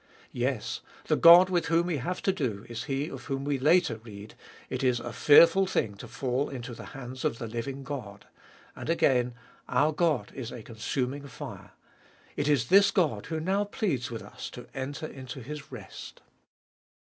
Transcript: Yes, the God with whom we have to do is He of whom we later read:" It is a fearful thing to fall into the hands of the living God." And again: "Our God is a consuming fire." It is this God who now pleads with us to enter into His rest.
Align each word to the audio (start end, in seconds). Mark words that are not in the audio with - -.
Yes, 0.33 0.81
the 1.05 1.15
God 1.15 1.51
with 1.51 1.67
whom 1.67 1.85
we 1.85 1.97
have 1.97 2.23
to 2.23 2.31
do 2.31 2.65
is 2.67 2.85
He 2.85 3.07
of 3.07 3.25
whom 3.25 3.43
we 3.45 3.59
later 3.59 3.97
read:" 3.97 4.33
It 4.71 4.83
is 4.83 4.99
a 4.99 5.13
fearful 5.13 5.67
thing 5.67 5.93
to 5.97 6.07
fall 6.07 6.49
into 6.49 6.73
the 6.73 6.87
hands 6.97 7.23
of 7.23 7.37
the 7.37 7.45
living 7.45 7.83
God." 7.83 8.25
And 8.75 8.89
again: 8.89 9.35
"Our 9.69 9.91
God 9.93 10.31
is 10.33 10.51
a 10.51 10.63
consuming 10.63 11.27
fire." 11.27 11.73
It 12.35 12.47
is 12.47 12.69
this 12.69 12.89
God 12.89 13.27
who 13.27 13.39
now 13.39 13.63
pleads 13.63 14.09
with 14.09 14.23
us 14.23 14.49
to 14.57 14.67
enter 14.73 15.05
into 15.05 15.39
His 15.39 15.71
rest. 15.71 16.23